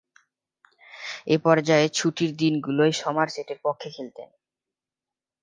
[1.27, 4.29] এ পর্যায়ে ছুটির দিনগুলোয় সমারসেটের পক্ষে খেলতেন।